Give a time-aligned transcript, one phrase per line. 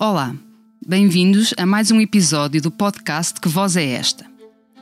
[0.00, 0.32] Olá,
[0.86, 4.24] bem-vindos a mais um episódio do podcast Que Voz é Esta?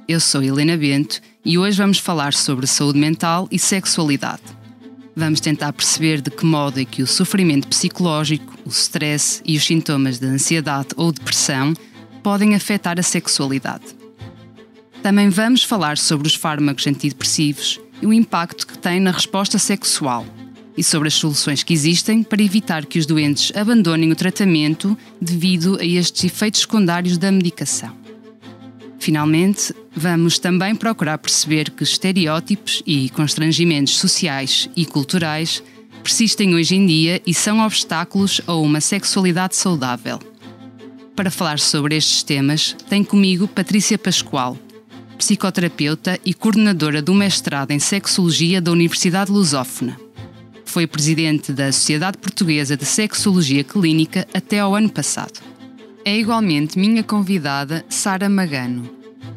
[0.06, 4.42] Eu sou Helena Bento e hoje vamos falar sobre saúde mental e sexualidade.
[5.16, 9.64] Vamos tentar perceber de que modo é que o sofrimento psicológico, o stress e os
[9.64, 11.72] sintomas de ansiedade ou depressão
[12.22, 13.96] podem afetar a sexualidade.
[15.02, 20.26] Também vamos falar sobre os fármacos antidepressivos e o impacto que têm na resposta sexual
[20.76, 25.78] e sobre as soluções que existem para evitar que os doentes abandonem o tratamento devido
[25.80, 27.96] a estes efeitos secundários da medicação.
[28.98, 35.62] Finalmente, vamos também procurar perceber que estereótipos e constrangimentos sociais e culturais
[36.02, 40.18] persistem hoje em dia e são obstáculos a uma sexualidade saudável.
[41.16, 44.58] Para falar sobre estes temas, tenho comigo Patrícia Pascoal,
[45.16, 50.05] psicoterapeuta e coordenadora do mestrado em Sexologia da Universidade Lusófona.
[50.76, 55.40] Foi presidente da Sociedade Portuguesa de Sexologia Clínica até ao ano passado.
[56.04, 58.86] É igualmente minha convidada Sara Magano,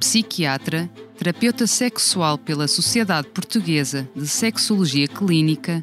[0.01, 5.81] psiquiatra, terapeuta sexual pela Sociedade Portuguesa de Sexologia Clínica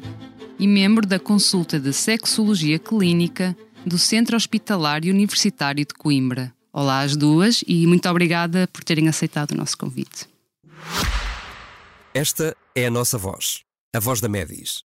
[0.59, 6.53] e membro da consulta de Sexologia Clínica do Centro Hospitalar e Universitário de Coimbra.
[6.71, 10.27] Olá às duas e muito obrigada por terem aceitado o nosso convite.
[12.13, 14.85] Esta é a nossa voz, a voz da Medis,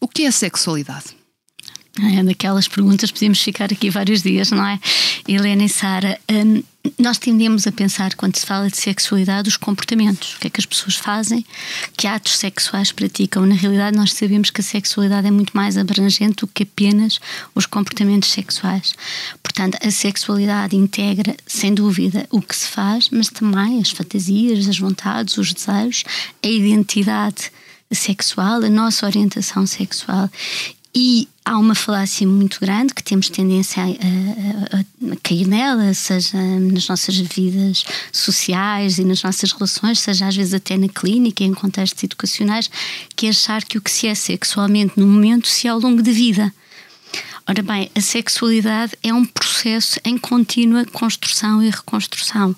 [0.00, 1.20] o que é sexualidade?
[1.98, 4.78] É daquelas perguntas, podemos ficar aqui vários dias, não é?
[5.26, 6.62] Helena e Sara, hum,
[6.98, 10.34] nós tendemos a pensar, quando se fala de sexualidade, os comportamentos.
[10.34, 11.44] O que é que as pessoas fazem,
[11.96, 13.44] que atos sexuais praticam.
[13.44, 17.18] Na realidade, nós sabemos que a sexualidade é muito mais abrangente do que apenas
[17.54, 18.94] os comportamentos sexuais.
[19.42, 24.78] Portanto, a sexualidade integra, sem dúvida, o que se faz, mas também as fantasias, as
[24.78, 26.04] vontades, os desejos,
[26.42, 27.50] a identidade
[27.92, 30.28] sexual, a nossa orientação sexual.
[30.92, 36.36] E há uma falácia muito grande que temos tendência a, a- a- cair nela, seja
[36.36, 41.54] nas nossas vidas sociais e nas nossas relações, seja às vezes até na clínica, em
[41.54, 42.68] contextos educacionais,
[43.14, 46.02] que é achar que o que se é sexualmente no momento se é ao longo
[46.02, 46.52] da vida.
[47.50, 52.54] Ora bem, a sexualidade é um processo em contínua construção e reconstrução.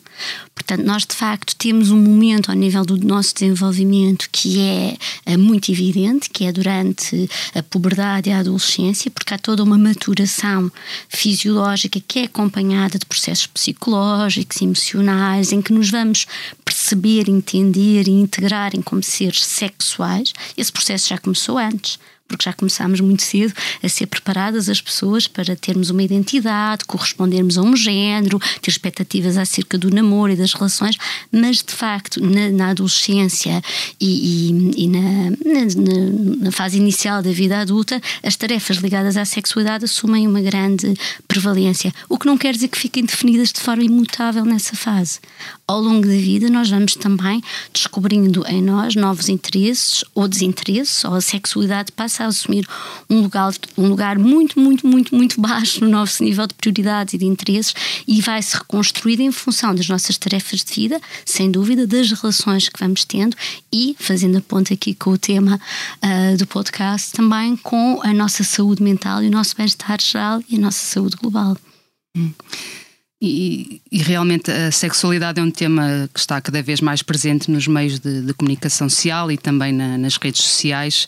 [0.54, 5.36] Portanto, nós de facto temos um momento ao nível do nosso desenvolvimento que é eh,
[5.38, 10.70] muito evidente, que é durante a puberdade e a adolescência, porque há toda uma maturação
[11.08, 16.26] fisiológica que é acompanhada de processos psicológicos, emocionais, em que nos vamos
[16.66, 20.34] perceber, entender e integrar em como seres sexuais.
[20.54, 21.98] Esse processo já começou antes
[22.32, 27.56] porque já começámos muito cedo a ser preparadas as pessoas para termos uma identidade, correspondermos
[27.58, 30.96] a um género, ter expectativas acerca do namoro e das relações,
[31.30, 33.62] mas de facto na, na adolescência
[34.00, 34.06] e,
[34.76, 39.84] e- e na, na- na fase inicial da vida adulta, as tarefas ligadas à sexualidade
[39.84, 40.94] assumem uma grande
[41.28, 45.20] prevalência, o que não quer dizer que fiquem definidas de forma imutável nessa fase.
[45.66, 51.14] Ao longo da vida, nós vamos também descobrindo em nós novos interesses ou desinteresses, ou
[51.14, 52.66] a sexualidade passa a assumir
[53.08, 57.18] um lugar, um lugar muito, muito, muito, muito baixo no nosso nível de prioridades e
[57.18, 57.74] de interesses
[58.06, 62.68] e vai se reconstruir em função das nossas tarefas de vida, sem dúvida, das relações
[62.68, 63.36] que vamos tendo
[63.72, 65.60] e, fazendo a ponta aqui com o tema
[66.00, 70.56] ah, do podcast, também com a nossa saúde mental e o nosso bem-estar geral e
[70.56, 71.56] a nossa saúde global.
[73.24, 77.68] E, e realmente a sexualidade é um tema que está cada vez mais presente nos
[77.68, 81.06] meios de, de comunicação social e também na- nas redes sociais,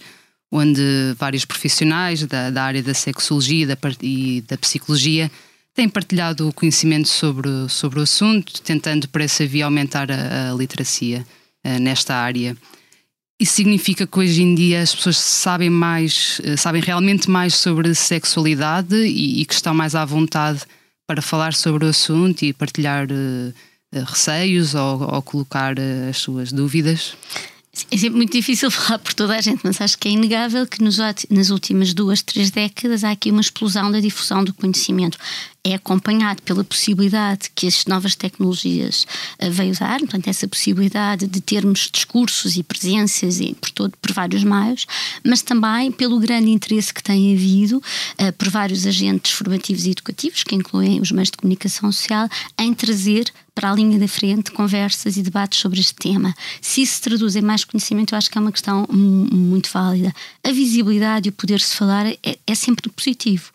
[0.56, 5.28] onde vários profissionais da, da área da sexologia da e da psicologia
[5.74, 10.54] têm partilhado o conhecimento sobre, sobre o assunto, tentando por essa via aumentar a, a
[10.54, 11.26] literacia
[11.64, 12.56] eh, nesta área.
[13.40, 17.92] Isso significa que hoje em dia as pessoas sabem mais, eh, sabem realmente mais sobre
[17.92, 20.60] sexualidade e, e que estão mais à vontade
[21.04, 26.52] para falar sobre o assunto e partilhar uh, receios ou, ou colocar uh, as suas
[26.52, 27.16] dúvidas?
[27.90, 30.82] É sempre muito difícil falar por toda a gente, mas acho que é inegável que
[30.82, 30.98] nos,
[31.30, 35.18] nas últimas duas, três décadas há aqui uma explosão da difusão do conhecimento.
[35.66, 39.06] É acompanhado pela possibilidade que as novas tecnologias
[39.42, 44.12] uh, veio dar, portanto, essa possibilidade de termos discursos e presenças e por, todo, por
[44.12, 44.86] vários meios,
[45.24, 50.44] mas também pelo grande interesse que tem havido uh, por vários agentes formativos e educativos,
[50.44, 52.28] que incluem os meios de comunicação social,
[52.58, 56.34] em trazer para a linha da frente conversas e debates sobre este tema.
[56.60, 60.12] Se isso se traduz em mais conhecimento, eu acho que é uma questão muito válida.
[60.42, 63.50] A visibilidade e o poder-se falar é, é sempre positivo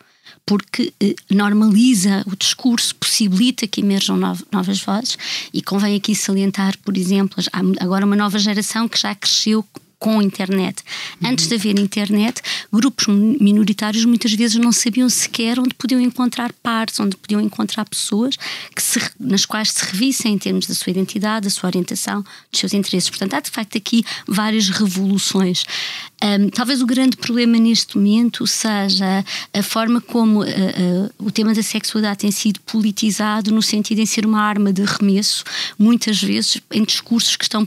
[0.46, 5.16] porque eh, normaliza o discurso, possibilita que emerjam novas vozes
[5.52, 7.42] e convém aqui salientar, por exemplo,
[7.78, 9.64] agora uma nova geração que já cresceu
[10.00, 10.82] com a internet.
[11.22, 12.40] Antes de haver internet,
[12.72, 18.36] grupos minoritários muitas vezes não sabiam sequer onde podiam encontrar pares, onde podiam encontrar pessoas
[18.74, 22.58] que se, nas quais se revissem em termos da sua identidade, da sua orientação, dos
[22.58, 23.10] seus interesses.
[23.10, 25.64] Portanto, há de facto aqui várias revoluções.
[26.22, 29.24] Um, talvez o grande problema neste momento seja
[29.54, 34.06] a forma como uh, uh, o tema da sexualidade tem sido politizado no sentido em
[34.06, 35.44] ser uma arma de arremesso,
[35.78, 37.66] muitas vezes em discursos que estão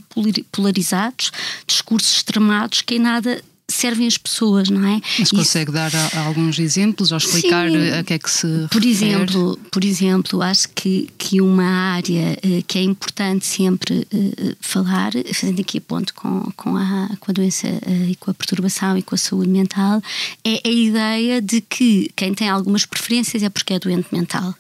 [0.52, 1.32] polarizados,
[1.66, 5.02] discursos extremados que em nada servem as pessoas, não é?
[5.20, 5.92] Mas consegue dar
[6.26, 8.90] alguns exemplos ou explicar Sim, a que é que se por refere?
[8.90, 15.12] exemplo, por exemplo, acho que, que uma área uh, que é importante sempre uh, falar,
[15.34, 18.98] fazendo aqui a ponto com, com, a, com a doença uh, e com a perturbação
[18.98, 20.02] e com a saúde mental,
[20.44, 24.54] é a ideia de que quem tem algumas preferências é porque é doente mental.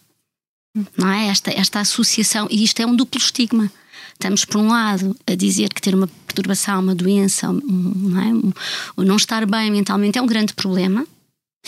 [0.97, 1.27] Não é?
[1.27, 3.71] Esta, esta associação, e isto é um duplo estigma.
[4.23, 8.33] Estamos, por um lado, a dizer que ter uma perturbação, uma doença, não, é?
[8.33, 11.05] um, não estar bem mentalmente é um grande problema.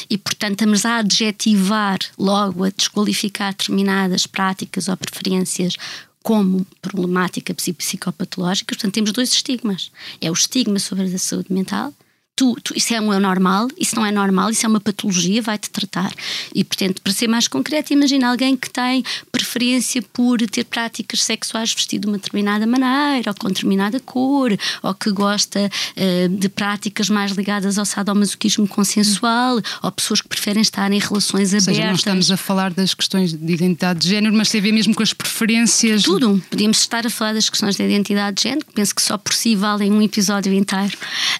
[0.09, 5.75] E, portanto, estamos a adjetivar logo, a desqualificar determinadas práticas ou preferências
[6.23, 8.73] como problemática psicopatológica.
[8.73, 9.91] Portanto, temos dois estigmas.
[10.21, 11.93] É o estigma sobre a saúde mental
[12.35, 15.69] tu, tu, isso é um normal, isso não é normal, isso é uma patologia, vai-te
[15.69, 16.13] tratar.
[16.53, 21.73] E, portanto, para ser mais concreto, imagina alguém que tem preferência por ter práticas sexuais
[21.73, 24.51] vestido de uma determinada maneira, ou com determinada cor,
[24.83, 30.61] ou que gosta uh, de práticas mais ligadas ao sadomasoquismo consensual, ou pessoas que preferem
[30.61, 31.75] estar em relações ou abertas.
[31.75, 34.73] Seja, não estamos a falar das questões de identidade de género, mas tem a ver
[34.73, 36.03] mesmo com as preferências.
[36.03, 36.43] Tudo.
[36.49, 39.33] Podíamos estar a falar das questões de identidade de género, que penso que só por
[39.33, 40.97] si valem um episódio inteiro.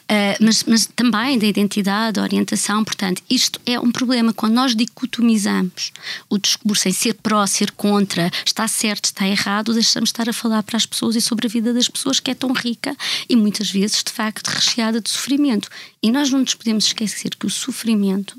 [0.10, 2.84] Uh, mas, mas também da identidade, da orientação.
[2.84, 4.34] Portanto, isto é um problema.
[4.34, 5.92] Quando nós dicotomizamos
[6.30, 10.34] o discurso em ser pró, ser contra, está certo, está errado, deixamos de estar a
[10.34, 12.96] falar para as pessoas e sobre a vida das pessoas que é tão rica
[13.30, 15.70] e muitas vezes, de facto, recheada de sofrimento.
[16.02, 18.38] E nós não nos podemos esquecer que o sofrimento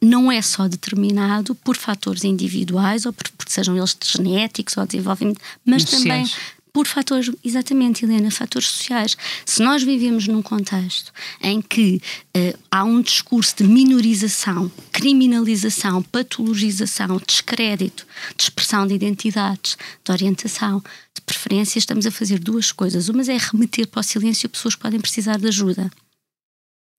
[0.00, 5.40] não é só determinado por fatores individuais ou por, por sejam eles genéticos ou desenvolvimento,
[5.64, 6.26] mas também
[6.72, 9.16] por fatores, exatamente, Helena, fatores sociais.
[9.44, 12.00] Se nós vivemos num contexto em que
[12.36, 20.82] uh, há um discurso de minorização, criminalização, patologização, descrédito, de expressão de identidades, de orientação,
[21.14, 23.08] de preferência, estamos a fazer duas coisas.
[23.08, 25.90] Uma é remeter para o silêncio pessoas que podem precisar de ajuda.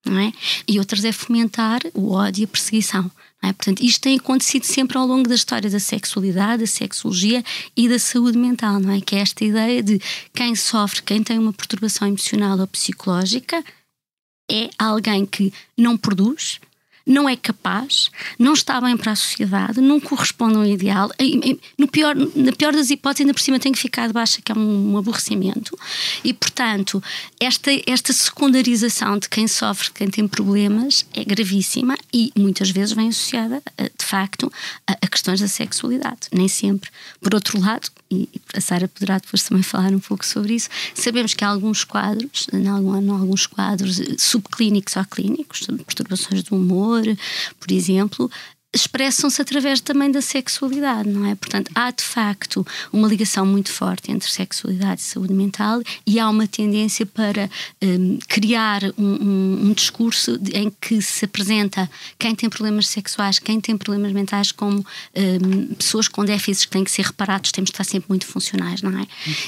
[0.06, 0.34] Não é?
[0.68, 3.10] E outras é fomentar o ódio e a perseguição.
[3.44, 3.51] É?
[3.51, 7.44] Portanto, isto tem acontecido sempre ao longo da história da sexualidade, da sexologia
[7.75, 9.02] e da saúde mental, não é?
[9.02, 10.00] Que é esta ideia de
[10.33, 13.62] quem sofre, quem tem uma perturbação emocional ou psicológica,
[14.50, 16.62] é alguém que não produz,
[17.06, 21.10] não é capaz, não está bem para a sociedade, não corresponde ao ideal.
[21.78, 24.52] No pior, na pior das hipóteses, ainda por cima tem que ficar de baixa, que
[24.52, 25.78] é um, um aborrecimento.
[26.24, 27.04] E, portanto,
[27.40, 32.94] esta, esta secundarização de quem sofre, de quem tem problemas, é gravíssima e muitas vezes
[32.94, 34.52] vem associada, de facto,
[34.88, 36.30] a, a questões da sexualidade.
[36.31, 36.90] Nem sempre.
[37.22, 41.33] Por outro lado, e a Sara poderá depois também falar um pouco sobre isso, sabemos
[41.33, 46.93] que há alguns quadros, em alguns quadros subclínicos ou clínicos, perturbações do humor,
[47.59, 48.30] por exemplo,
[48.73, 51.35] expressam-se através também da sexualidade, não é?
[51.35, 56.27] Portanto, há de facto uma ligação muito forte entre sexualidade e saúde mental e há
[56.27, 57.49] uma tendência para
[57.81, 63.77] um, criar um, um, discurso em que se apresenta quem tem problemas sexuais, quem tem
[63.77, 64.80] problemas mentais como
[65.15, 68.81] hum, pessoas com déficits que têm que ser reparados, temos de estar sempre muito funcionais,
[68.81, 69.06] não é?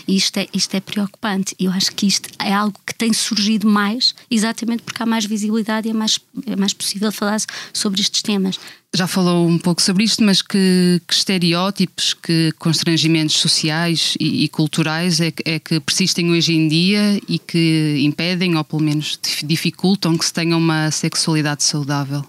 [0.08, 1.56] E isto é, isto é preocupante.
[1.60, 5.88] Eu acho que isto é algo que tem surgido mais, exatamente porque há mais visibilidade
[5.88, 7.40] e é mais, é mais possível falar
[7.74, 8.60] sobre estes temas
[8.96, 14.50] já falou um pouco sobre isto, mas que, que estereótipos, que constrangimentos sociais e, e
[14.50, 20.18] culturais é, é, que persistem hoje em dia e que impedem, ou pelo menos dificultam,
[20.18, 22.26] que se tenha uma sexualidade saudável?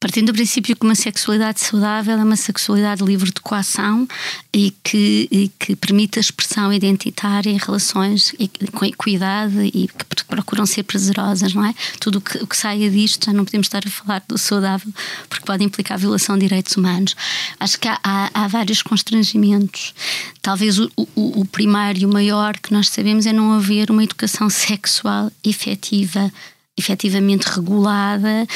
[0.00, 4.06] Partindo do princípio que uma sexualidade saudável é uma sexualidade livre de coação
[4.52, 8.32] e que, e que permite a expressão identitária em relações
[8.72, 11.74] com equidade e que procuram ser prazerosas, não é?
[11.98, 14.92] Tudo que, o que saia disto, já não podemos estar a falar do saudável,
[15.28, 17.16] porque pode implicar violação de direitos humanos.
[17.58, 19.92] Acho que há, há, há vários constrangimentos.
[20.40, 24.04] Talvez o, o, o primeiro e o maior que nós sabemos é não haver uma
[24.04, 26.32] educação sexual efetiva
[26.76, 28.46] efetivamente regulada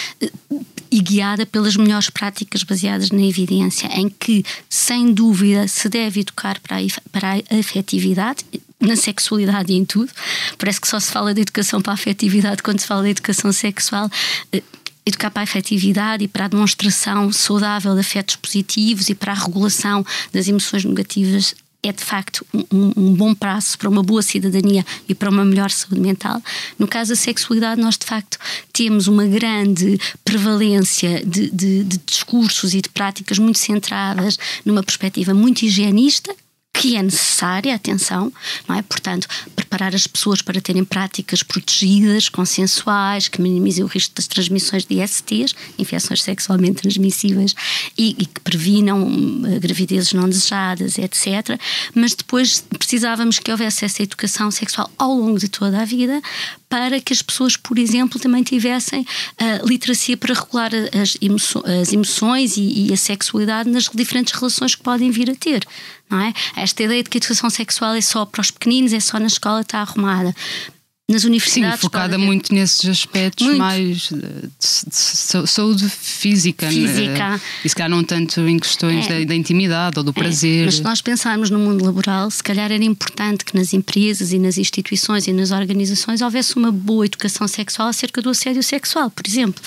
[0.93, 6.61] e guiada pelas melhores práticas baseadas na evidência, em que, sem dúvida, se deve educar
[6.61, 6.81] para a,
[7.11, 8.45] para a afetividade,
[8.79, 10.13] na sexualidade e em tudo.
[10.59, 13.51] Parece que só se fala de educação para a afetividade quando se fala de educação
[13.53, 14.11] sexual.
[14.53, 14.63] Eh,
[15.07, 19.35] educar para a afetividade e para a demonstração saudável de afetos positivos e para a
[19.35, 24.87] regulação das emoções negativas é de facto um, um, bom prazo para uma boa cidadania
[25.09, 26.41] e para uma melhor saúde mental.
[26.79, 28.39] No caso da sexualidade, nós de facto
[28.73, 35.35] temos uma grande prevalência de, de, de discursos e de práticas muito centradas numa perspectiva
[35.35, 36.33] muito higienista,
[36.83, 38.33] que é necessária, atenção,
[38.69, 38.83] não é?
[38.83, 44.85] Portanto, preparar as pessoas para terem práticas protegidas, consensuais, que minimizem o risco das transmissões
[44.85, 47.55] de ISTs, infecções sexualmente transmissíveis,
[47.97, 51.57] e, e que previnam uh, gravidezes não desejadas, etc.
[51.95, 56.21] Mas depois precisávamos que houvesse essa educação sexual ao longo de toda a vida
[56.69, 60.71] para que as pessoas, por exemplo, também tivessem uh, literacia para regular
[61.01, 65.35] as, emoções, as emoções e, e, a sexualidade nas diferentes relações que podem vir a
[65.35, 65.67] ter.
[66.13, 66.33] Não é?
[66.57, 69.27] Esta ideia de que a educação sexual é só para os pequeninos, é só na
[69.27, 70.35] escola, está arrumada
[71.13, 71.77] nas universidades.
[71.77, 73.59] Sim, focada muito nesses aspectos muito.
[73.59, 76.73] mais de, de, de, saúde física, né?
[76.73, 77.41] física.
[77.65, 79.21] e se calhar não tanto em questões é.
[79.21, 80.15] da, da, intimidade ou do é.
[80.15, 80.67] prazer.
[80.67, 84.39] Mas se nós pensarmos no mundo laboral, se calhar era importante que nas empresas e
[84.39, 89.27] nas instituições e nas organizações houvesse uma boa educação sexual acerca do assédio sexual, por
[89.27, 89.63] exemplo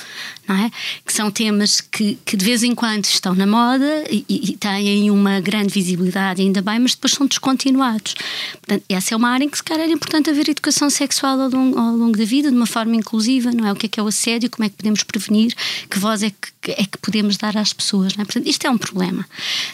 [0.48, 0.72] não é?
[1.06, 5.10] Que são temas que, que de vez em quando estão na moda e, e, têm
[5.10, 8.16] uma grande visibilidade, ainda bem, mas depois são descontinuados.
[8.54, 11.50] Portanto, essa é uma área em que se calhar era importante haver educação sexual ao
[11.50, 13.72] longo, ao longo da vida, de uma forma inclusiva, não é?
[13.72, 15.54] O que é que é o assédio, como é que podemos prevenir,
[15.90, 18.26] que voz é que, é que podemos dar às pessoas, não é?
[18.26, 19.26] Portanto, isto é um problema.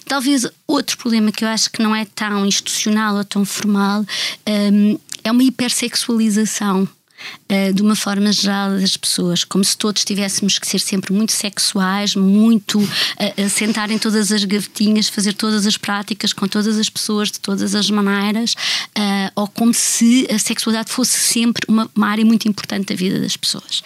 [0.05, 4.05] Talvez outro problema que eu acho que não é tão institucional ou tão formal
[4.47, 6.87] um, é uma hipersexualização
[7.51, 11.31] uh, de uma forma geral das pessoas, como se todos tivéssemos que ser sempre muito
[11.31, 16.89] sexuais, muito uh, sentar em todas as gavetinhas, fazer todas as práticas com todas as
[16.89, 18.55] pessoas de todas as maneiras,
[19.35, 23.83] ou como se a sexualidade fosse sempre uma, área muito importante da vida das pessoas.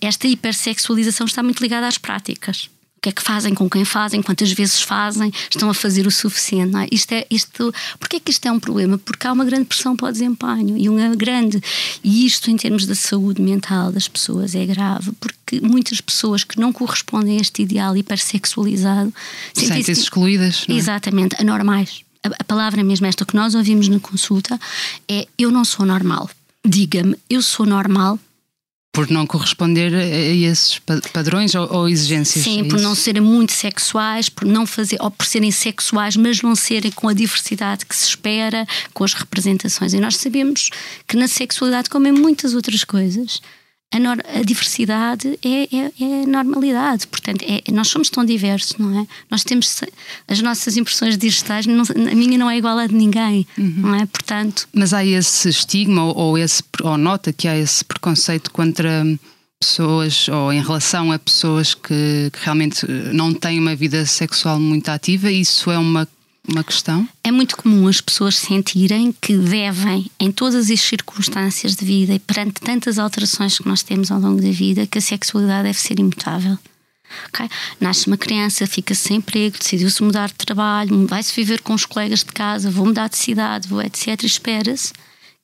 [0.00, 2.68] Esta hipersexualização está muito ligada às práticas
[3.02, 6.76] que é que fazem, com quem fazem, quantas vezes fazem, estão a fazer o suficiente.
[6.76, 6.86] É?
[6.92, 8.96] Isto é, isto, porque é que isto é um problema?
[8.96, 11.60] Porque há uma grande pressão para o desempenho e uma grande.
[12.04, 16.60] E isto, em termos da saúde mental das pessoas, é grave, porque muitas pessoas que
[16.60, 19.12] não correspondem a este ideal hipersexualizado
[19.52, 20.64] sentem-se excluídas.
[20.68, 20.72] É?
[20.72, 22.02] Exatamente, anormais.
[22.22, 24.60] A, a palavra mesmo esta que nós ouvimos na consulta
[25.08, 26.30] é: eu não sou normal.
[26.64, 28.16] Diga-me, eu sou normal
[28.92, 30.78] por não corresponder a esses
[31.12, 32.44] padrões ou, ou exigências.
[32.44, 36.42] Sim, é por não serem muito sexuais, por não fazer, ou por serem sexuais, mas
[36.42, 39.94] não serem com a diversidade que se espera, com as representações.
[39.94, 40.68] E nós sabemos
[41.08, 43.40] que na sexualidade, como em muitas outras coisas,
[43.92, 47.06] a, a diversidade é, é, é, normalidade.
[47.06, 49.06] Portanto, é, nós somos tão diversos, não é?
[49.30, 49.80] Nós temos
[50.26, 53.74] as nossas impressões digitais, não, a minha não é igual a de ninguém, uhum.
[53.78, 54.06] não é?
[54.06, 54.66] Portanto.
[54.72, 59.04] Mas há esse estigma ou, ou, esse, ou nota que há esse preconceito contra
[59.60, 64.58] pessoas ou em relação a pessoas que, que realmente eh, não têm uma vida sexual
[64.58, 66.08] muito ativa, isso é uma
[66.48, 67.08] uma questão?
[67.22, 72.18] É muito comum as pessoas sentirem que devem, em todas as circunstâncias de vida e
[72.18, 75.98] perante tantas alterações que nós temos ao longo da vida, que a sexualidade deve ser
[75.98, 76.58] imutável.
[77.28, 77.48] Okay?
[77.80, 82.20] Nasce uma criança, fica sem emprego, decidiu-se mudar de trabalho, vai-se viver com os colegas
[82.20, 84.24] de casa, vou mudar de cidade, vou etc.
[84.24, 84.92] Espera-se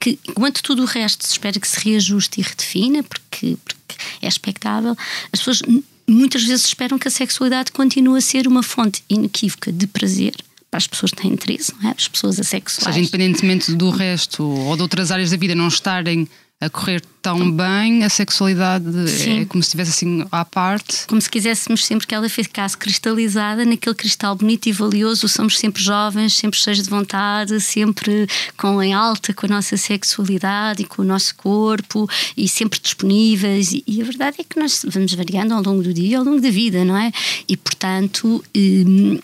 [0.01, 4.29] que, enquanto tudo o resto se espera que se reajuste e redefina, porque, porque é
[4.29, 4.97] expectável,
[5.33, 5.63] as pessoas
[6.09, 10.35] muitas vezes esperam que a sexualidade continue a ser uma fonte inequívoca de prazer
[10.71, 11.89] para as pessoas que têm interesse, é?
[11.89, 12.87] as pessoas assexuais.
[12.87, 16.29] Ou seja, independentemente do resto ou de outras áreas da vida não estarem
[16.61, 19.43] a correr tão bem, a sexualidade Sim.
[19.43, 21.07] é como se estivesse assim à parte.
[21.07, 25.29] Como se quiséssemos sempre que ela ficasse cristalizada naquele cristal bonito e valioso.
[25.29, 30.83] Somos sempre jovens, sempre cheios de vontade, sempre com em alta com a nossa sexualidade
[30.83, 33.71] e com o nosso corpo e sempre disponíveis.
[33.71, 36.25] E, e a verdade é que nós vamos variando ao longo do dia e ao
[36.25, 37.13] longo da vida, não é?
[37.49, 39.21] E portanto, hum,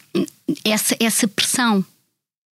[0.65, 1.85] essa, essa pressão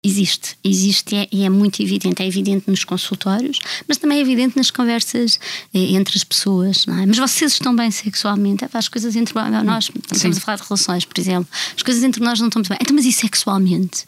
[0.07, 2.23] Existe, existe e é, e é, muito evidente.
[2.23, 5.37] É evidente nos consultórios, mas também é evidente nas conversas
[5.73, 6.85] eh, entre as pessoas.
[6.87, 7.05] É?
[7.05, 8.63] Mas vocês estão bem sexualmente?
[8.63, 9.33] É, as coisas entre
[9.63, 12.69] nós, estamos a falar de relações, por exemplo, as coisas entre nós não estão muito
[12.69, 12.77] bem.
[12.81, 14.05] Então, mas e sexualmente?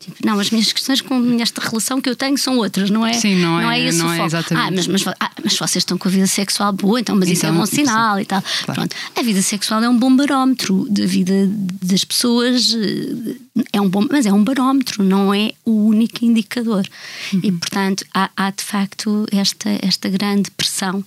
[0.00, 3.14] Tipo, não, as minhas questões com esta relação que eu tenho são outras, não é?
[3.14, 4.22] Sim, não é, não é, esse não o foco.
[4.22, 4.68] É exatamente.
[4.68, 7.34] Ah, mas, mas, ah, mas vocês estão com a vida sexual boa, então, mas então,
[7.34, 8.22] isso é então, bom sinal sim.
[8.22, 8.40] e tal.
[8.42, 8.80] Claro.
[8.80, 8.96] Pronto.
[9.16, 11.34] A vida sexual é um bom barómetro da vida
[11.82, 13.34] das pessoas, eh,
[13.72, 16.86] é um bom, mas é um barómetro, não é o único indicador.
[17.32, 17.40] Uhum.
[17.42, 21.04] E, portanto, há, há de facto esta, esta grande pressão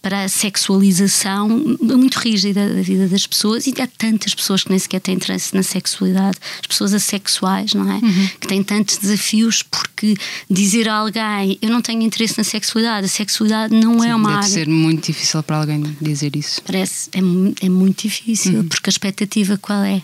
[0.00, 1.48] para a sexualização
[1.80, 5.54] muito rígida da vida das pessoas e há tantas pessoas que nem sequer têm interesse
[5.54, 7.96] na sexualidade, as pessoas assexuais, não é?
[7.96, 8.28] Uhum.
[8.40, 10.14] Que têm tantos desafios porque
[10.50, 14.28] dizer a alguém eu não tenho interesse na sexualidade, a sexualidade não Sim, é uma
[14.28, 14.48] deve área.
[14.48, 16.62] ser muito difícil para alguém dizer isso.
[16.62, 18.68] Parece, é, é muito difícil, uhum.
[18.68, 20.02] porque a expectativa qual é?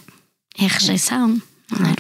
[0.59, 1.95] É a rejeição, não é?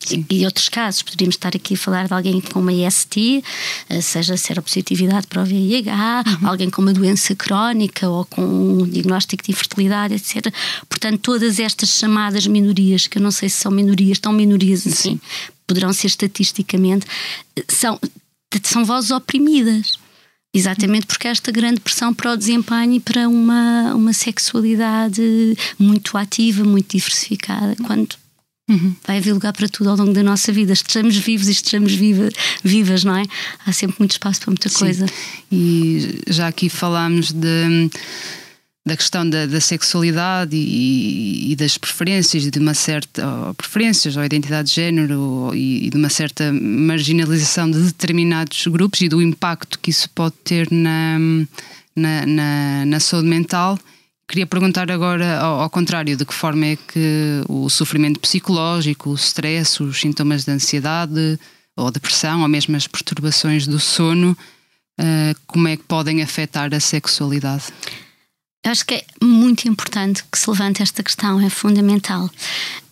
[0.00, 0.24] Sim.
[0.30, 3.42] E outros casos, poderíamos estar aqui a falar de alguém com uma IST,
[3.88, 6.48] eh, seja seropositividade para o VIH, uhum.
[6.48, 10.54] alguém com uma doença crónica ou com um diagnóstico de infertilidade, etc.
[10.88, 15.12] Portanto, todas estas chamadas minorias, que eu não sei se são minorias, tão minorias assim,
[15.14, 15.20] Sim.
[15.68, 17.06] Poderão ser estatisticamente,
[17.54, 18.00] eh, são,
[18.64, 19.98] são vozes oprimidas.
[20.52, 25.22] Exatamente porque há esta grande pressão para o desempenho e para uma, uma sexualidade
[25.78, 28.16] muito ativa, muito diversificada, quando
[28.68, 28.94] Uhum.
[29.06, 30.74] Vai haver lugar para tudo ao longo da nossa vida.
[30.74, 32.28] Estejamos vivos e estejamos viva,
[32.62, 33.24] vivas, não é?
[33.64, 34.78] Há sempre muito espaço para muita Sim.
[34.78, 35.06] coisa.
[35.50, 37.90] E já aqui falámos de,
[38.88, 43.46] da questão da, da sexualidade e, e, das preferências, de uma certa.
[43.46, 49.00] Ou preferências ou identidade de género e, e de uma certa marginalização de determinados grupos
[49.02, 51.18] e do impacto que isso pode ter na,
[51.94, 53.78] na, na, na saúde mental.
[54.26, 59.14] Queria perguntar agora, ao, ao, contrário, de que forma é que o sofrimento psicológico, o
[59.14, 61.38] stress, os sintomas de ansiedade
[61.76, 64.36] ou depressão, ou mesmo as perturbações do sono,
[65.00, 67.64] uh, como é que podem afetar a sexualidade?
[68.64, 72.28] Acho que é muito importante que se levante esta questão, é fundamental.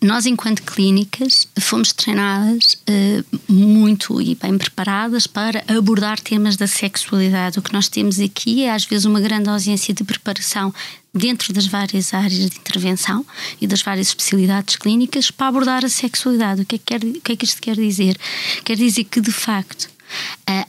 [0.01, 7.59] Nós, enquanto clínicas, fomos treinadas uh, muito e bem preparadas para abordar temas da sexualidade.
[7.59, 10.73] O que nós temos aqui é, às vezes, uma grande ausência de preparação
[11.13, 13.25] dentro das várias áreas de intervenção
[13.59, 16.61] e das várias especialidades clínicas para abordar a sexualidade.
[16.61, 18.17] O que é que, quer, o que, é que isto quer dizer?
[18.63, 19.89] Quer dizer que, de facto,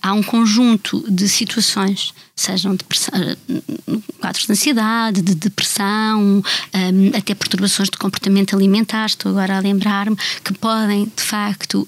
[0.03, 7.89] há um conjunto de situações, sejam uh, quadros de ansiedade, de depressão, um, até perturbações
[7.91, 11.87] de comportamento alimentar, estou agora a lembrar-me, que podem de facto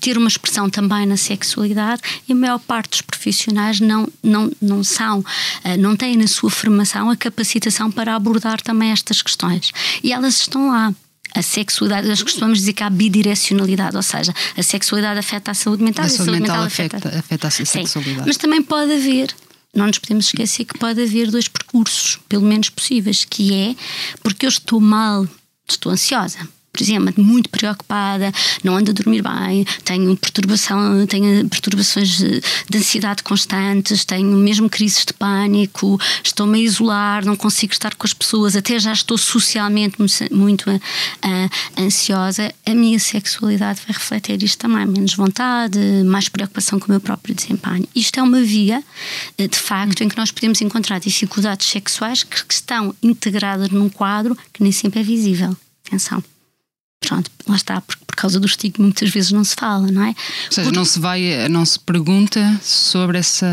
[0.00, 4.84] ter uma expressão também na sexualidade e a maior parte dos profissionais não, não, não
[4.84, 5.24] são,
[5.78, 9.72] não têm na sua formação a capacitação para abordar também estas questões.
[10.02, 10.92] E elas estão lá
[11.36, 15.82] a sexualidade, nós costumamos dizer que há bidirecionalidade, ou seja, a sexualidade afeta a saúde
[15.82, 18.18] mental a e a saúde mental, mental afeta, afeta, afeta a sexualidade.
[18.18, 19.34] Sim, mas também pode haver
[19.74, 23.76] não nos podemos esquecer que pode haver dois percursos, pelo menos possíveis, que é
[24.22, 25.28] porque eu estou mal,
[25.68, 26.38] estou ansiosa
[26.76, 28.30] por exemplo, muito preocupada,
[28.62, 35.04] não ando a dormir bem, tenho perturbação, tenho perturbações de ansiedade constantes, tenho mesmo crises
[35.06, 39.96] de pânico, estou-me a isolar, não consigo estar com as pessoas, até já estou socialmente
[40.30, 46.88] muito uh, ansiosa, a minha sexualidade vai refletir isto também, menos vontade, mais preocupação com
[46.88, 47.88] o meu próprio desempenho.
[47.94, 48.82] Isto é uma via,
[49.38, 54.36] eh, de facto, em que nós podemos encontrar dificuldades sexuais que estão integradas num quadro
[54.52, 55.56] que nem sempre é visível.
[55.86, 56.22] Atenção.
[57.06, 60.08] Pronto, lá está, porque por causa do estigma muitas vezes não se fala, não é?
[60.08, 63.46] Ou seja, não se vai, não se pergunta sobre essa,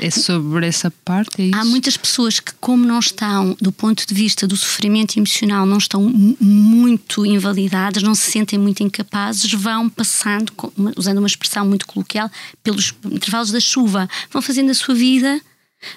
[0.00, 1.54] é sobre essa parte, é?
[1.54, 5.76] Há muitas pessoas que, como não estão, do ponto de vista do sofrimento emocional, não
[5.76, 6.00] estão
[6.40, 10.50] muito invalidadas, não se sentem muito incapazes, vão passando,
[10.96, 12.30] usando uma expressão muito coloquial,
[12.62, 15.38] pelos intervalos da chuva, vão fazendo a sua vida,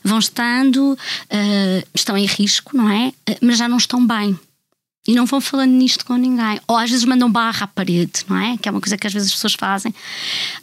[0.03, 3.13] vão estando, uh, estão em risco, não é?
[3.29, 4.37] Uh, mas já não estão bem
[5.07, 6.59] e não vão falando nisto com ninguém.
[6.67, 8.57] Ou às vezes mandam barra à parede, não é?
[8.57, 9.93] Que é uma coisa que às vezes as pessoas fazem.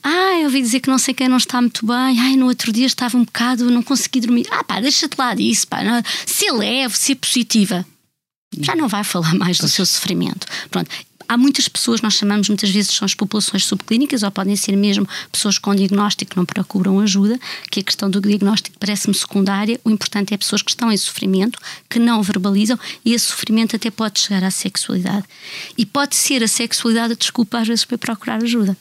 [0.03, 2.21] Ah, eu ouvi dizer que não sei quem não está muito bem.
[2.21, 4.47] Ai, no outro dia estava um bocado, não consegui dormir.
[4.51, 5.83] Ah, pá, deixa-te lá disso, pá.
[5.83, 7.85] Não, ser leve, ser positiva.
[8.61, 10.47] Já não vai falar mais do seu sofrimento.
[10.71, 10.89] Pronto,
[11.29, 15.07] há muitas pessoas, nós chamamos muitas vezes são as populações subclínicas, ou podem ser mesmo
[15.31, 17.39] pessoas com diagnóstico que não procuram ajuda,
[17.71, 19.79] que a questão do diagnóstico parece-me secundária.
[19.85, 23.91] O importante é pessoas que estão em sofrimento, que não verbalizam, e esse sofrimento até
[23.91, 25.25] pode chegar à sexualidade.
[25.77, 28.77] E pode ser a sexualidade a desculpa às vezes para procurar ajuda.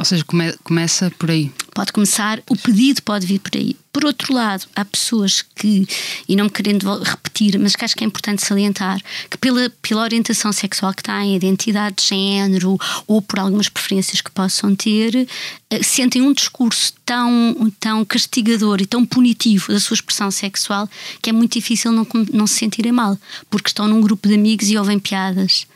[0.00, 1.52] Ou seja, come, começa por aí.
[1.74, 3.76] Pode começar, o pedido pode vir por aí.
[3.92, 5.86] Por outro lado, há pessoas que,
[6.26, 10.00] e não me querendo repetir, mas que acho que é importante salientar, que pela, pela
[10.00, 15.28] orientação sexual que têm, identidade de género ou por algumas preferências que possam ter,
[15.68, 20.88] eh, sentem um discurso tão, tão castigador e tão punitivo da sua expressão sexual
[21.20, 23.18] que é muito difícil não, não se sentirem mal,
[23.50, 25.66] porque estão num grupo de amigos e ouvem piadas.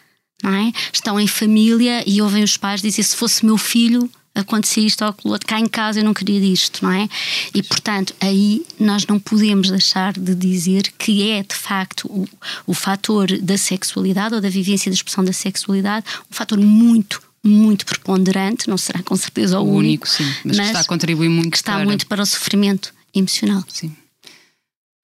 [0.52, 0.72] É?
[0.92, 5.11] Estão em família e ouvem os pais dizer se fosse meu filho acontecia isto ou
[5.11, 7.09] aquilo outro, cá em casa eu não queria disto, não é?
[7.54, 12.28] E portanto, aí nós não podemos deixar de dizer que é de facto o,
[12.66, 17.87] o fator da sexualidade ou da vivência da expressão da sexualidade um fator muito, muito
[17.87, 20.85] preponderante, não será com certeza o, o único, único, sim, mas, mas, que está a
[20.85, 21.85] contribuir muito que está para...
[21.85, 23.62] muito para o sofrimento emocional.
[23.68, 23.94] Sim.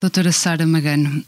[0.01, 1.23] Doutora Sara Magano,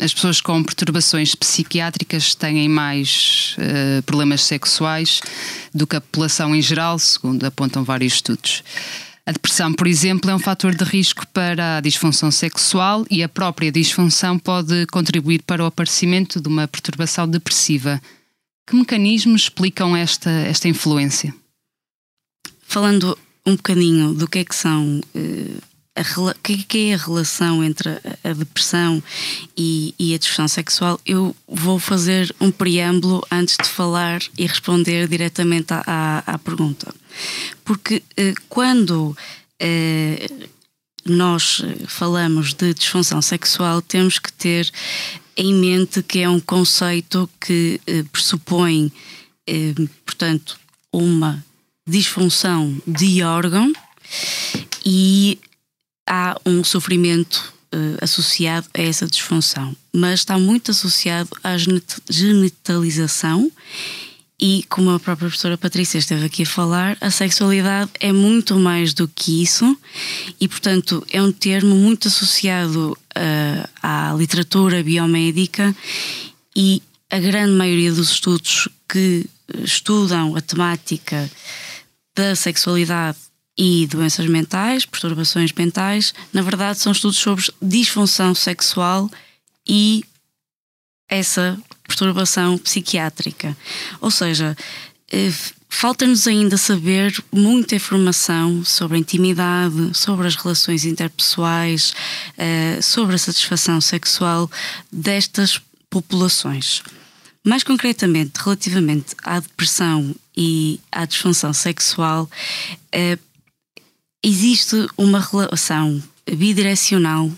[0.00, 5.20] as pessoas com perturbações psiquiátricas têm mais uh, problemas sexuais
[5.72, 8.64] do que a população em geral, segundo apontam vários estudos.
[9.24, 13.28] A depressão, por exemplo, é um fator de risco para a disfunção sexual e a
[13.28, 18.00] própria disfunção pode contribuir para o aparecimento de uma perturbação depressiva.
[18.68, 21.34] Que mecanismos explicam esta, esta influência?
[22.62, 25.62] Falando um bocadinho do que é que são uh,
[25.96, 27.88] o que é a relação entre
[28.22, 29.02] a, depressão
[29.56, 35.08] e, e, a disfunção sexual, eu vou fazer um preâmbulo antes de falar e responder
[35.08, 36.94] diretamente à, à, à pergunta.
[37.64, 39.16] Porque eh, quando
[39.58, 40.28] eh,
[41.04, 44.70] nós falamos de disfunção sexual, temos que ter
[45.36, 48.92] em mente que é um conceito que eh, pressupõe,
[50.04, 50.58] portanto,
[50.92, 51.44] uma
[51.86, 53.72] disfunção de órgão
[54.84, 55.38] e
[56.06, 61.56] há um sofrimento uh, associado a essa disfunção, mas está muito associado à
[62.08, 63.50] genitalização
[64.38, 68.92] e, como a própria professora Patrícia esteve aqui a falar, a sexualidade é muito mais
[68.92, 69.76] do que isso
[70.38, 75.74] e, portanto, é um termo muito associado uh, à literatura biomédica
[76.54, 79.26] e a grande maioria dos estudos que
[79.62, 81.30] estudam a temática
[82.14, 83.18] da sexualidade
[83.56, 89.10] e doenças mentais, perturbações mentais, na verdade são estudos sobre disfunção sexual
[89.66, 90.04] e
[91.08, 93.56] essa perturbação psiquiátrica.
[94.00, 94.56] Ou seja,
[95.10, 95.32] eh,
[95.68, 101.94] falta-nos ainda saber muita informação sobre a intimidade, sobre as relações interpessoais,
[102.36, 104.50] eh, sobre a satisfação sexual
[104.92, 106.82] destas populações.
[107.44, 112.28] Mais concretamente, relativamente à depressão e à disfunção sexual,
[112.90, 113.16] eh,
[114.22, 117.30] existe uma relação bidirecional.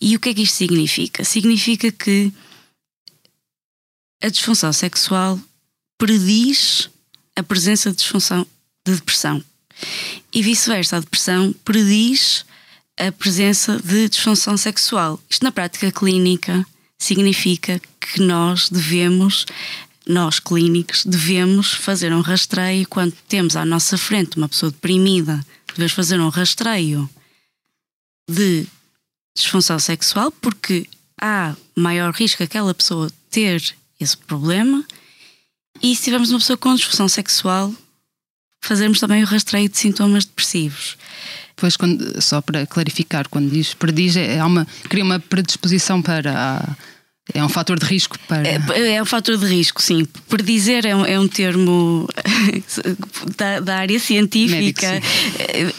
[0.00, 1.24] E o que é que isto significa?
[1.24, 2.32] Significa que
[4.22, 5.38] a disfunção sexual
[5.98, 6.90] prediz
[7.36, 8.46] a presença de disfunção
[8.86, 9.42] de depressão.
[10.32, 12.44] E vice-versa, a depressão prediz
[12.98, 15.18] a presença de disfunção sexual.
[15.28, 16.66] Isto na prática clínica
[16.98, 19.46] significa que nós devemos,
[20.06, 25.92] nós clínicos, devemos fazer um rastreio quando temos à nossa frente uma pessoa deprimida, devemos
[25.92, 27.08] fazer um rastreio
[28.28, 28.66] de
[29.34, 30.86] disfunção sexual, porque
[31.20, 34.84] há maior risco aquela pessoa ter esse problema.
[35.82, 37.74] E se tivermos uma pessoa com disfunção sexual,
[38.60, 40.96] fazermos também o rastreio de sintomas depressivos.
[41.56, 46.76] Pois, quando, só para clarificar, quando diz prediz, é, uma, cria uma predisposição para a
[47.32, 48.46] é um fator de risco para.
[48.46, 50.04] É, é um fator de risco, sim.
[50.28, 52.08] Predizer é um, é um termo
[53.36, 55.00] da, da, área científica,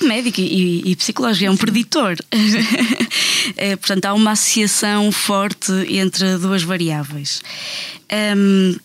[0.01, 2.15] médica e, e, psicológica, é um preditor.
[3.57, 7.41] é, portanto, há uma associação forte entre duas variáveis.
[8.37, 8.75] Um,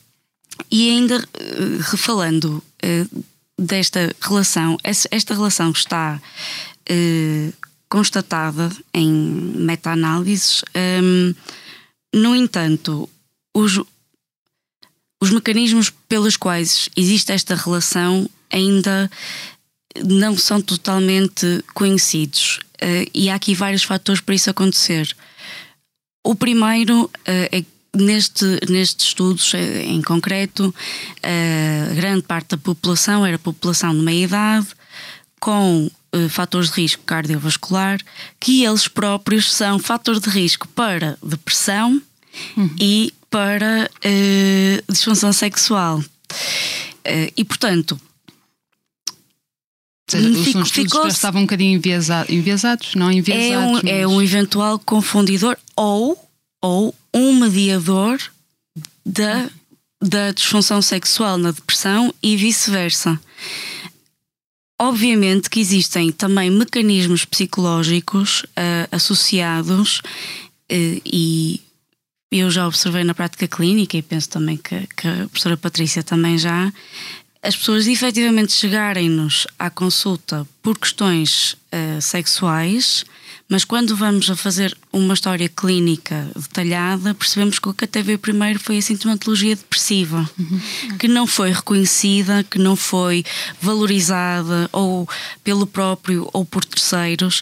[0.71, 3.25] e ainda uh, falando uh,
[3.59, 6.21] desta relação, esta relação está
[6.91, 7.53] uh,
[7.89, 10.65] constatada em meta-análises.
[10.75, 11.35] Um,
[12.17, 13.09] no entanto,
[13.55, 13.79] os,
[15.23, 19.11] os mecanismos pelos quais existe esta relação ainda
[20.03, 25.15] não são totalmente conhecidos uh, e há aqui vários fatores para isso acontecer.
[26.25, 27.63] O primeiro uh, é
[27.95, 30.75] neste, nestes estudos uh, em concreto,
[31.23, 34.69] a grande parte da população era população de meia idade
[35.39, 35.91] com
[36.29, 38.01] fatores de risco cardiovascular,
[38.41, 42.01] que eles próprios são fatores de risco para depressão
[42.57, 42.71] uhum.
[42.79, 45.99] e para uh, disfunção sexual.
[45.99, 48.01] Uh, e portanto.
[50.15, 53.83] Ou seja, fico, os estudos já estavam um bocadinho enviesados, enviesados não enviesados.
[53.85, 56.17] É um, é um eventual confundidor ou,
[56.63, 58.21] ou um mediador
[59.05, 59.51] da,
[60.01, 63.21] da disfunção sexual na depressão e vice-versa.
[64.79, 71.63] Obviamente que existem também mecanismos psicológicos uh, associados uh, e
[72.31, 76.37] eu já observei na prática clínica e penso também que, que a professora Patrícia também
[76.37, 76.71] já,
[77.43, 83.05] as pessoas efetivamente chegarem-nos à consulta por questões uh, sexuais
[83.49, 88.19] mas quando vamos a fazer uma história clínica detalhada, percebemos que o que até veio
[88.19, 90.29] primeiro foi a sintomatologia depressiva,
[90.99, 93.25] que não foi reconhecida, que não foi
[93.61, 95.09] valorizada ou
[95.45, 97.41] pelo próprio ou por terceiros,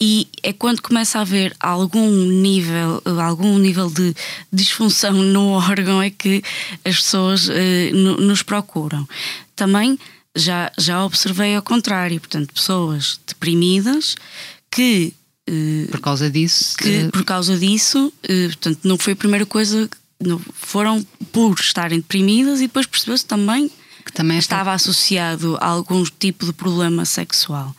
[0.00, 4.12] e é quando começa a haver algum nível, algum nível de
[4.52, 6.42] disfunção no órgão é que
[6.84, 9.08] as pessoas eh, nos procuram.
[9.54, 9.96] Também
[10.34, 14.16] já, já observei ao contrário, portanto, pessoas deprimidas
[14.68, 15.14] que
[15.90, 16.76] por causa disso?
[16.76, 17.10] Que, uh...
[17.10, 19.88] Por causa disso, uh, portanto, não foi a primeira coisa.
[20.20, 23.70] Não, foram por estarem deprimidas e depois percebeu-se também
[24.04, 27.74] que também estava associado a algum tipo de problema sexual.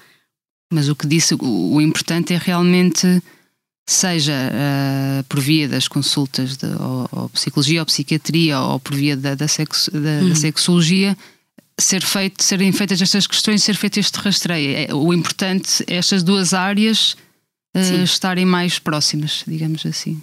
[0.74, 3.22] Mas o que disse, o, o importante é realmente,
[3.88, 9.16] seja uh, por via das consultas de ou, ou, psicologia ou psiquiatria ou por via
[9.16, 10.30] da, da, sexo, da, uhum.
[10.30, 11.16] da sexologia,
[11.80, 14.76] ser feito, serem feitas estas questões, ser feito este rastreio.
[14.76, 17.16] É, o importante é estas duas áreas
[17.76, 20.22] uh, estarem mais próximas, digamos assim.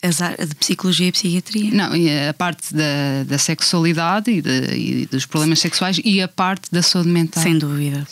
[0.00, 1.72] A de psicologia e psiquiatria?
[1.72, 1.90] Não,
[2.28, 6.82] a parte da, da sexualidade e, de, e, dos problemas sexuais e a parte da
[6.82, 7.42] saúde mental.
[7.42, 8.06] Sem dúvida.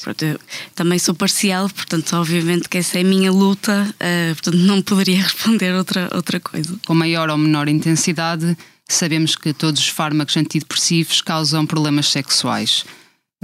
[0.75, 5.23] Também sou parcial, portanto, obviamente que essa é a minha luta, uh, portanto, não poderia
[5.23, 6.77] responder outra, outra coisa.
[6.85, 8.59] Com maior ou menor intensidade,
[8.89, 12.85] sabemos que todos os fármacos antidepressivos causam problemas sexuais.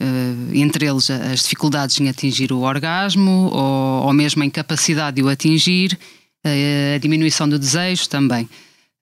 [0.03, 5.23] Uh, entre eles as dificuldades em atingir o orgasmo ou, ou mesmo a incapacidade de
[5.23, 5.97] o atingir,
[6.45, 8.49] uh, a diminuição do desejo também.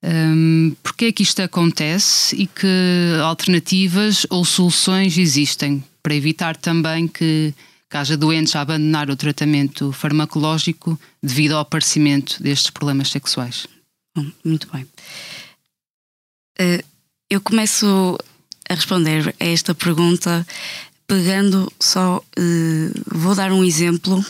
[0.03, 7.07] Um, Porquê é que isto acontece e que alternativas ou soluções existem para evitar também
[7.07, 7.53] que,
[7.89, 13.67] que haja doentes a abandonar o tratamento farmacológico devido ao aparecimento destes problemas sexuais?
[14.43, 14.83] Muito bem.
[16.59, 16.83] Uh,
[17.29, 18.17] eu começo
[18.69, 20.45] a responder a esta pergunta
[21.11, 24.25] pegando só, uh, vou dar um exemplo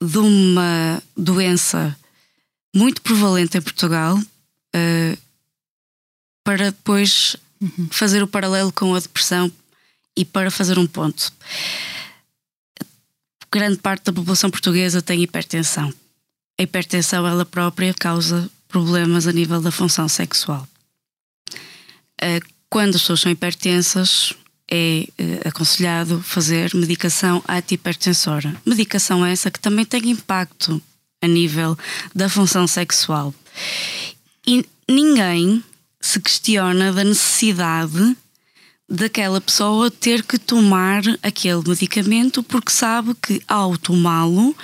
[0.00, 1.98] de uma doença
[2.72, 5.18] muito prevalente em Portugal, uh,
[6.44, 7.88] para depois uhum.
[7.90, 9.50] fazer o paralelo com a depressão
[10.16, 11.32] e para fazer um ponto.
[13.50, 15.92] Grande parte da população portuguesa tem hipertensão.
[16.56, 20.68] A hipertensão, ela própria, causa problemas a nível da função sexual.
[22.22, 24.32] Uh, quando as pessoas são hipertensas,
[24.70, 28.54] é uh, aconselhado fazer medicação antihipertensora.
[28.64, 30.80] Medicação essa que também tem impacto
[31.22, 31.76] a nível
[32.14, 33.34] da função sexual.
[34.46, 35.62] E ninguém
[36.00, 38.16] se questiona da necessidade
[38.88, 44.54] daquela pessoa ter que tomar aquele medicamento porque sabe que ao tomá-lo,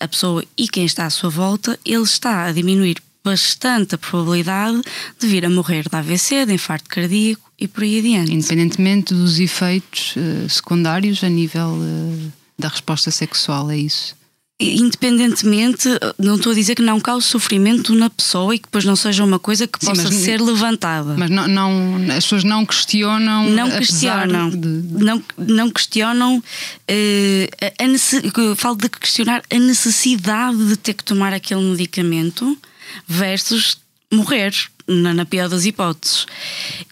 [0.00, 4.80] a pessoa e quem está à sua volta, ele está a diminuir bastante a probabilidade
[5.18, 8.32] de vir a morrer de AVC, de infarto cardíaco e por aí adiante.
[8.32, 14.14] Independentemente dos efeitos uh, secundários a nível uh, da resposta sexual, é isso?
[14.58, 15.86] Independentemente,
[16.18, 19.22] não estou a dizer que não cause sofrimento na pessoa e que depois não seja
[19.22, 21.14] uma coisa que Sim, possa mas, ser levantada.
[21.14, 23.50] Mas não, não, as pessoas não questionam.
[23.50, 24.48] Não questionam.
[24.48, 24.66] De...
[25.04, 26.38] Não, não questionam.
[26.38, 32.56] Uh, a, a, falo de questionar a necessidade de ter que tomar aquele medicamento
[33.06, 33.76] versus
[34.10, 34.54] morrer,
[34.86, 36.26] na, na pior das hipóteses.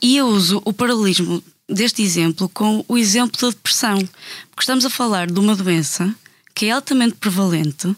[0.03, 3.99] E eu uso o paralelismo deste exemplo com o exemplo da depressão,
[4.51, 6.15] porque estamos a falar de uma doença
[6.55, 7.95] que é altamente prevalente,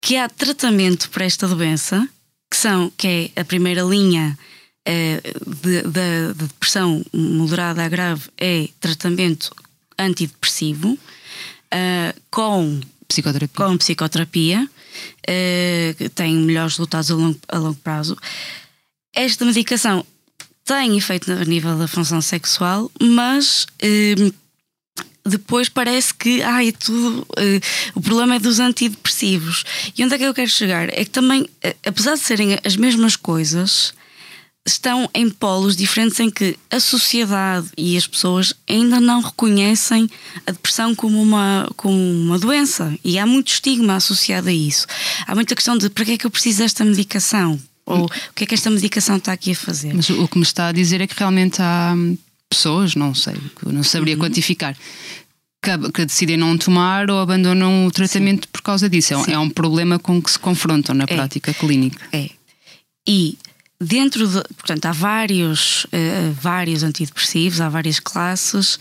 [0.00, 2.08] que há tratamento para esta doença,
[2.50, 4.38] que, são, que é a primeira linha
[4.84, 9.50] eh, de, de, de, depressão moderada a grave, é tratamento
[9.98, 10.98] antidepressivo
[11.70, 13.66] eh, com psicoterapia.
[13.66, 18.16] Com psicoterapia uh, tem melhores resultados a longo, a longo prazo.
[19.14, 20.04] Esta medicação
[20.64, 24.34] tem efeito a nível da função sexual, mas uh,
[25.24, 29.64] depois parece que é tudo, uh, o problema é dos antidepressivos.
[29.96, 30.88] E onde é que eu quero chegar?
[30.88, 31.48] É que também,
[31.86, 33.94] apesar de serem as mesmas coisas,
[34.66, 40.08] estão em polos diferentes em que a sociedade e as pessoas ainda não reconhecem
[40.46, 44.86] a depressão como uma, como uma doença e há muito estigma associado a isso.
[45.26, 47.60] Há muita questão de para que é que eu preciso desta medicação?
[47.86, 49.92] Ou o que é que esta medicação está aqui a fazer?
[49.92, 51.94] Mas o que me está a dizer é que realmente há
[52.48, 54.20] pessoas, não sei, que eu não saberia uhum.
[54.20, 54.76] quantificar,
[55.62, 58.50] que, que, decidem não tomar ou abandonam o tratamento Sim.
[58.52, 59.14] por causa disso.
[59.28, 61.06] É, é, um problema com que se confrontam na é.
[61.06, 62.06] prática clínica.
[62.12, 62.30] É.
[63.06, 63.36] E
[63.84, 68.76] dentro de, portanto, há vários, uh, vários antidepressivos, há várias classes.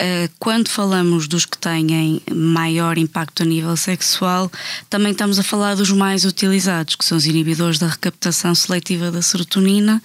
[0.00, 4.50] Uh, quando falamos dos que têm maior impacto a nível sexual,
[4.90, 9.22] também estamos a falar dos mais utilizados, que são os inibidores da recaptação seletiva da
[9.22, 10.02] serotonina,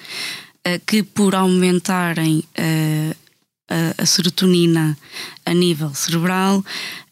[0.68, 4.98] uh, que por aumentarem a, a, serotonina
[5.46, 6.64] a nível cerebral,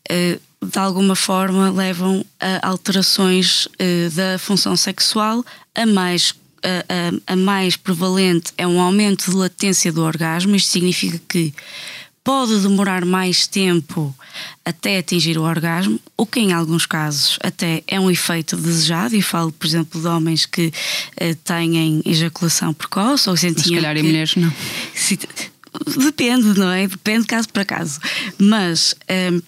[0.07, 3.67] de alguma forma levam a alterações
[4.13, 9.91] da função sexual a mais a, a, a mais prevalente é um aumento de latência
[9.91, 10.55] do orgasmo.
[10.55, 11.53] Isto significa que
[12.23, 14.15] pode demorar mais tempo
[14.63, 19.21] até atingir o orgasmo, o que em alguns casos até é um efeito desejado, e
[19.21, 23.55] falo, por exemplo, de homens que uh, têm ejaculação precoce ou sentiam.
[23.55, 24.53] Mas se calhar que, em mulheres não.
[24.93, 25.19] Se,
[25.97, 26.87] depende, não é?
[26.87, 27.99] Depende caso para caso.
[28.37, 29.43] Mas uh,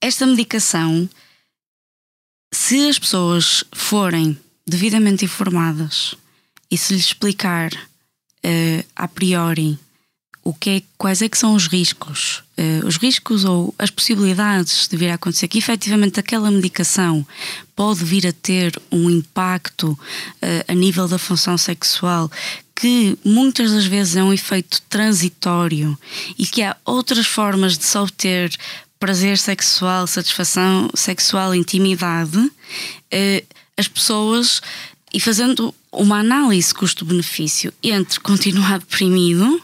[0.00, 1.08] esta medicação,
[2.52, 4.38] se as pessoas forem
[4.68, 6.14] devidamente informadas
[6.70, 9.78] e se lhes explicar uh, a priori
[10.44, 14.88] o que é, quais é que são os riscos, uh, os riscos ou as possibilidades
[14.88, 17.26] de vir a acontecer, que efetivamente aquela medicação
[17.76, 19.98] pode vir a ter um impacto uh,
[20.66, 22.30] a nível da função sexual
[22.74, 25.98] que muitas das vezes é um efeito transitório
[26.38, 28.56] e que há outras formas de se obter
[29.00, 32.38] prazer sexual, satisfação sexual, intimidade,
[33.78, 34.60] as pessoas
[35.14, 39.62] e fazendo uma análise custo-benefício entre continuar deprimido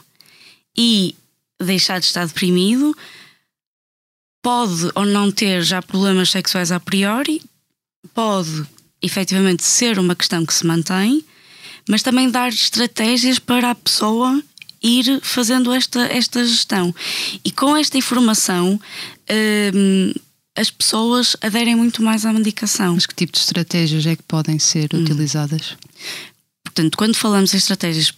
[0.77, 1.14] e
[1.62, 2.96] deixar de estar deprimido,
[4.42, 7.42] pode ou não ter já problemas sexuais a priori,
[8.14, 8.66] pode
[9.03, 11.24] efetivamente ser uma questão que se mantém,
[11.88, 14.42] mas também dar estratégias para a pessoa
[14.83, 16.94] ir fazendo esta, esta gestão.
[17.44, 18.81] E com esta informação,
[19.74, 20.12] hum,
[20.57, 22.95] as pessoas aderem muito mais à medicação.
[22.95, 25.01] Mas que tipo de estratégias é que podem ser hum.
[25.03, 25.77] utilizadas?
[26.62, 28.11] Portanto, quando falamos em estratégias.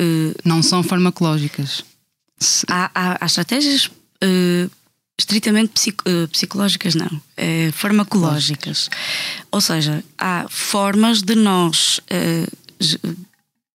[0.00, 1.84] Uh, não são farmacológicas.
[2.68, 4.70] Há, há, há estratégias uh,
[5.18, 7.20] estritamente psico, uh, psicológicas, não.
[7.72, 8.88] farmacológicas.
[9.50, 12.00] Ou seja, há formas de nós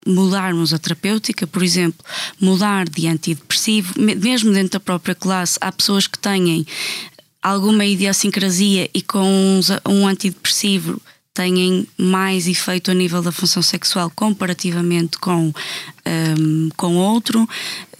[0.05, 2.03] mudarmos a terapêutica, por exemplo,
[2.39, 6.65] mudar de antidepressivo, mesmo dentro da própria classe, há pessoas que têm
[7.41, 11.01] alguma idiosincrasia e com um antidepressivo
[11.37, 15.53] têm mais efeito a nível da função sexual comparativamente com,
[16.39, 17.47] um, com outro,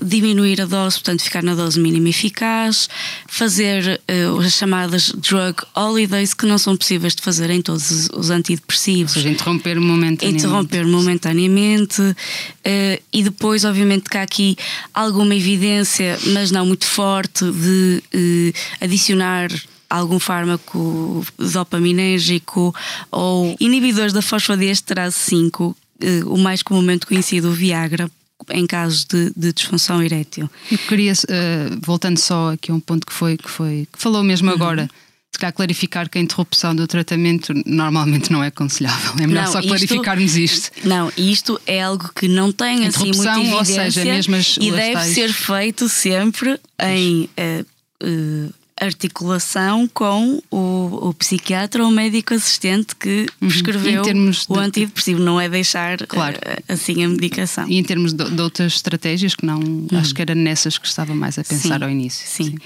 [0.02, 2.90] diminuir a dose, portanto, ficar na dose mínima eficaz,
[3.28, 8.32] fazer uh, as chamadas drug holidays, que não são possíveis de fazer em todos os
[8.32, 9.16] antidepressivos.
[9.16, 10.44] Ou seja, interromper momentaneamente.
[10.44, 12.02] Interromper momentaneamente.
[12.02, 14.58] Uh, e depois, obviamente, que há aqui
[14.92, 19.52] alguma evidência, mas não muito forte, de uh, adicionar
[19.90, 22.74] algum fármaco dopaminérgico
[23.12, 28.10] ou inibidores da fosfodiesterase 5, eh, o mais comumente conhecido, o Viagra,
[28.50, 30.50] em casos de, de disfunção erétil.
[30.72, 34.24] Eu queria, uh, voltando só aqui a um ponto que foi que, foi, que falou
[34.24, 34.56] mesmo uhum.
[34.56, 34.90] agora,
[35.32, 39.14] se calhar clarificar que a interrupção do tratamento normalmente não é aconselhável.
[39.20, 40.88] É melhor não, só clarificarmos isto, isto.
[40.88, 44.72] Não, isto é algo que não tem assim muita evidência ou seja, mesmo as, e
[44.72, 45.14] deve tais...
[45.14, 47.66] ser feito sempre em uh,
[48.04, 53.48] uh, articulação com o, o psiquiatra ou o médico assistente que uhum.
[53.48, 54.60] prescreveu o de...
[54.60, 56.38] antidepressivo, não é deixar claro.
[56.38, 57.68] uh, assim a medicação.
[57.68, 59.88] E em termos de, de outras estratégias, que não uhum.
[59.94, 62.28] acho que era nessas que estava mais a pensar sim, ao início.
[62.28, 62.44] Sim.
[62.52, 62.58] sim.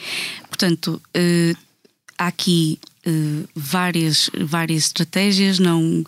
[0.48, 1.58] Portanto, uh,
[2.18, 6.04] há aqui uh, várias, várias estratégias, não,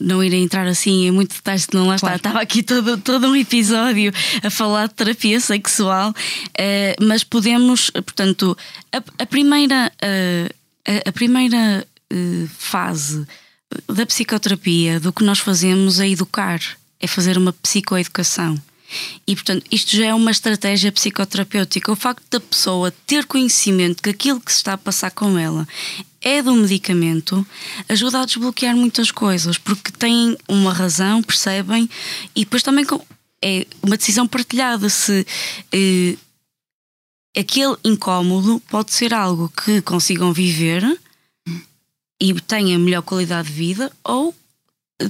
[0.00, 2.16] não irei entrar assim em muito detalhes, senão lá claro.
[2.16, 2.28] está.
[2.28, 8.56] Estava aqui todo, todo um episódio a falar de terapia sexual, uh, mas podemos, portanto,
[8.92, 10.54] a, a primeira, uh,
[10.86, 11.86] a, a, primeira
[12.48, 13.26] fase
[13.88, 16.60] da psicoterapia, do que nós fazemos é educar,
[17.00, 18.56] é fazer uma psicoeducação.
[19.26, 21.90] E, portanto, isto já é uma estratégia psicoterapêutica.
[21.92, 25.66] O facto da pessoa ter conhecimento que aquilo que se está a passar com ela
[26.20, 27.46] é do medicamento
[27.88, 31.88] ajuda a desbloquear muitas coisas, porque têm uma razão, percebem,
[32.34, 32.86] e depois também
[33.42, 35.26] é uma decisão partilhada se.
[35.72, 36.16] Eh,
[37.36, 40.82] aquele incómodo pode ser algo que consigam viver
[42.20, 44.34] e tenham melhor qualidade de vida ou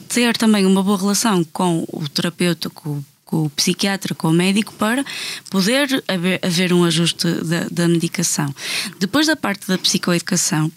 [0.09, 3.03] ter também uma boa relação com o terapeuta, com
[3.35, 5.05] com o psiquiatra, com o médico, para
[5.51, 8.55] poder haver, haver um ajuste da, da, medicação.
[9.01, 10.70] Depois da parte da psicoeducação,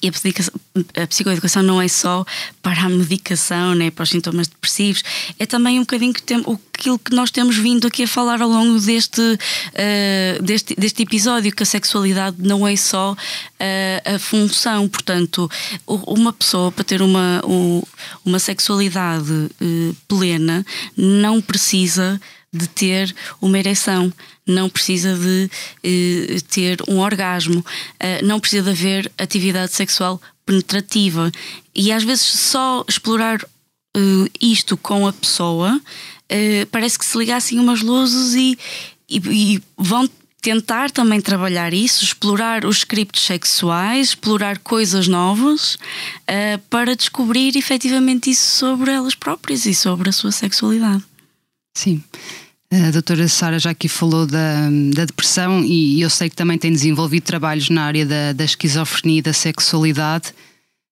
[0.00, 2.24] e a, psicoeducação, não é só
[2.60, 5.04] para a medicação, né, para os sintomas depressivos,
[5.38, 8.48] é também um bocadinho que tem, aquilo que nós temos vindo aqui a falar ao
[8.48, 14.88] longo deste, uh, deste, deste episódio, que a sexualidade não é só uh, a função.
[14.88, 15.48] Portanto,
[15.86, 17.40] uma pessoa para ter uma,
[18.24, 20.66] uma sexualidade uh, plena
[20.96, 22.20] não precisa
[22.52, 24.12] de ter uma ereção,
[24.46, 25.50] não precisa de
[25.82, 27.64] eh, ter um orgasmo,
[27.98, 31.32] eh, não precisa de haver atividade sexual penetrativa.
[31.74, 33.40] E às vezes só explorar
[33.96, 35.80] eh, isto com a pessoa
[36.28, 38.58] eh, parece que se ligassem umas luzes e,
[39.08, 39.18] e,
[39.56, 40.08] e vão
[40.40, 48.28] tentar também trabalhar isso, explorar os scripts sexuais, explorar coisas novas uh, para descobrir efetivamente
[48.28, 51.04] isso sobre elas próprias e sobre a sua sexualidade.
[51.76, 52.02] Sim.
[52.72, 56.72] A doutora Sara já aqui falou da, da, depressão e eu sei que também tem
[56.72, 60.32] desenvolvido trabalhos na área da, da esquizofrenia e da sexualidade.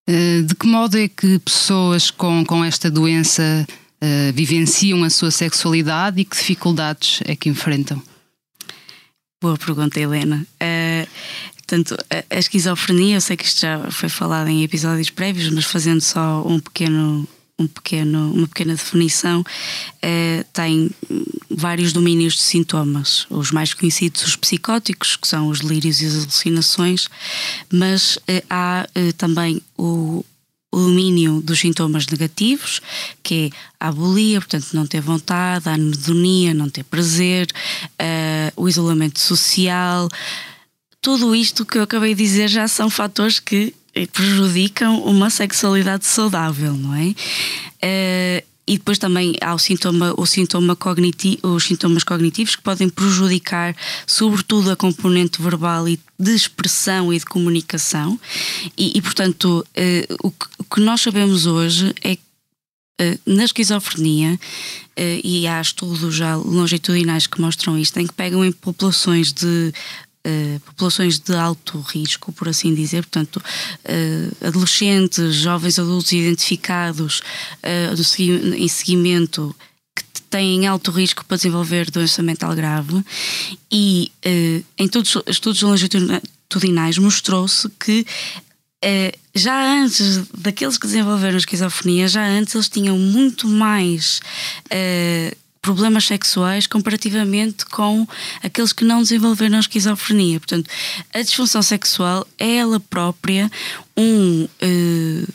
[0.06, 3.66] Eh, de que modo é que pessoas com, com esta doença
[4.02, 8.02] uh, vivenciam a sua sexualidade e que dificuldades é que enfrentam?
[9.42, 10.46] Boa pergunta, Helena.
[10.62, 11.08] Uh,
[11.54, 15.64] portanto, a, a esquizofrenia, eu sei que isto já foi falado em episódios prévios, mas
[15.64, 17.26] fazendo só um pequeno
[17.60, 19.44] um pequeno, uma pequena definição,
[20.00, 20.90] eh, tem
[21.50, 23.26] vários domínios de sintomas.
[23.28, 27.08] Os mais conhecidos, os psicóticos, que são os delírios e as alucinações,
[27.70, 30.24] mas eh, há eh, também o,
[30.72, 32.80] o domínio dos sintomas negativos,
[33.22, 37.48] que é a abolia, portanto, não ter vontade, a anedonia, não ter prazer,
[38.00, 40.08] uh, o isolamento social.
[41.02, 43.74] Tudo isto que eu acabei de dizer já são fatores que
[44.12, 47.08] prejudicam uma sexualidade saudável, não é?
[47.82, 52.88] Uh, e depois também há o sintoma, o sintoma cognitivo, os sintomas cognitivos que podem
[52.88, 53.74] prejudicar,
[54.06, 58.18] sobretudo, a componente verbal e de expressão e de comunicação.
[58.78, 62.22] E, e portanto, uh, o, que, o, que, nós sabemos hoje é que
[63.24, 64.38] na esquizofrenia,
[65.24, 69.72] e há estudos já longitudinais que mostram isto, em que pegam em populações de
[70.22, 77.22] Uh, populações de alto risco, por assim dizer, portanto, uh, adolescentes, jovens adultos identificados
[77.64, 79.56] uh, em seguimento
[79.96, 83.02] que têm alto risco para desenvolver doença mental grave,
[83.72, 84.12] e
[84.76, 88.06] em todos os estudos longitudinais mostrou-se que
[89.34, 94.20] já antes daqueles que desenvolveram esquizofrenia, já antes eles tinham muito mais
[95.62, 98.06] problemas sexuais comparativamente com
[98.42, 100.40] aqueles que não desenvolveram esquizofrenia.
[100.40, 100.70] Portanto,
[101.12, 103.50] a disfunção sexual é ela própria
[103.96, 105.32] um, uh,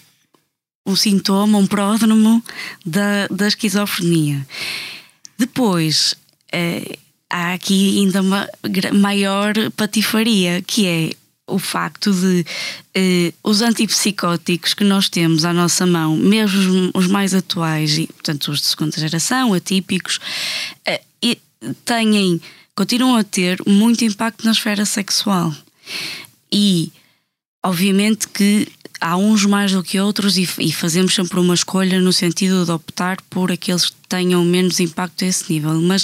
[0.85, 2.43] um sintoma, um pródromo
[2.85, 4.45] da, da esquizofrenia.
[5.37, 6.15] Depois,
[6.53, 6.97] uh,
[7.29, 8.49] há aqui ainda uma
[8.93, 12.45] maior patifaria, que é o facto de
[12.93, 18.51] eh, os antipsicóticos que nós temos à nossa mão, mesmo os mais atuais, e portanto
[18.51, 20.19] os de segunda geração, atípicos,
[20.85, 21.01] eh,
[21.83, 22.41] têm,
[22.75, 25.53] continuam a ter muito impacto na esfera sexual.
[26.51, 26.91] E
[27.63, 28.67] obviamente que
[28.99, 32.71] há uns mais do que outros e, e, fazemos sempre uma escolha no sentido de
[32.71, 36.03] optar por aqueles que tenham menos impacto a esse nível, mas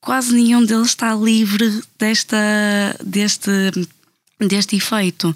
[0.00, 2.36] quase nenhum deles está livre desta,
[3.02, 3.50] deste
[4.40, 5.34] deste efeito.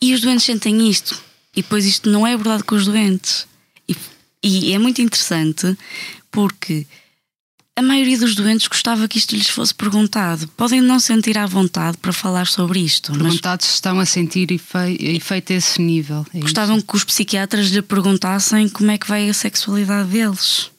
[0.00, 1.20] E os doentes sentem isto.
[1.54, 3.46] E depois isto não é abordado com os doentes.
[3.88, 3.96] E,
[4.42, 5.76] e é muito interessante
[6.30, 6.86] porque
[7.78, 10.48] a maioria dos doentes gostava que isto lhes fosse perguntado.
[10.56, 13.12] Podem não sentir à vontade para falar sobre isto.
[13.12, 16.26] Perguntados mas estão a sentir efeito a esse nível.
[16.34, 16.86] É gostavam isso?
[16.86, 20.72] que os psiquiatras lhe perguntassem como é que vai a sexualidade deles.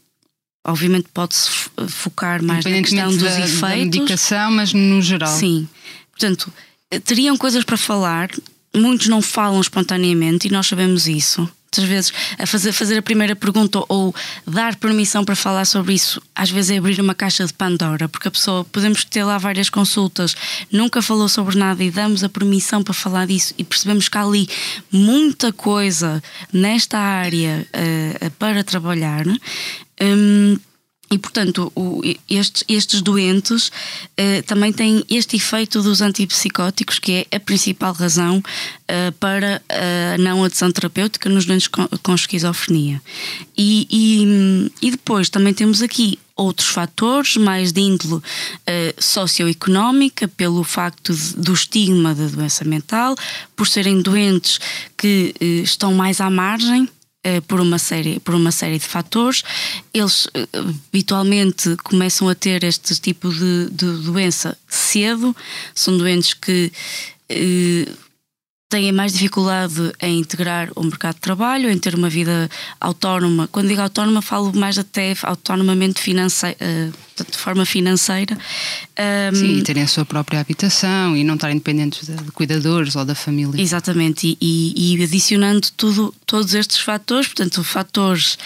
[0.68, 1.50] Obviamente pode-se
[1.88, 3.62] focar mais na questão dos da, efeitos.
[3.62, 5.34] Da medicação, mas no geral.
[5.34, 5.70] Sim.
[6.12, 6.52] Portanto,
[7.04, 8.30] teriam coisas para falar,
[8.76, 11.50] muitos não falam espontaneamente e nós sabemos isso.
[11.72, 14.14] Muitas vezes, a fazer, fazer a primeira pergunta ou
[14.46, 18.28] dar permissão para falar sobre isso, às vezes é abrir uma caixa de Pandora, porque
[18.28, 20.36] a pessoa, podemos ter lá várias consultas,
[20.72, 24.24] nunca falou sobre nada e damos a permissão para falar disso e percebemos que há
[24.24, 24.50] ali
[24.92, 29.28] muita coisa nesta área uh, para trabalhar.
[30.02, 30.58] Um,
[31.12, 37.36] e, portanto, o, estes, estes, doentes uh, também têm este efeito dos antipsicóticos, que é
[37.36, 43.02] a principal razão uh, para a não adesão terapêutica nos doentes com, com esquizofrenia.
[43.58, 48.22] E, e, e, depois também temos aqui outros fatores, mais de índole uh,
[48.98, 53.16] socioeconómica, pelo facto de, do estigma da doença mental,
[53.56, 54.60] por serem doentes
[54.96, 55.34] que
[55.64, 56.99] estão mais à margem eh,
[57.48, 59.44] por uma série por uma série de fatores.
[59.94, 65.36] Eles eh, habitualmente começam a ter este tipo de, de doença cedo.
[65.76, 66.72] São doentes que
[67.30, 67.88] eh,
[68.70, 72.48] têm mais dificuldade em integrar o mercado de trabalho, em ter uma vida
[72.80, 73.50] autónoma.
[73.52, 76.56] Quando digo autónoma, falo mais até autonomamente financeira,
[77.18, 78.38] de forma financeira.
[79.34, 83.04] Sim, e terem a sua própria habitação e não estarem dependentes de, de cuidadores ou
[83.04, 83.60] da família.
[83.60, 88.38] Exatamente, e, e, e adicionando tudo, todos estes fatores, portanto, fatores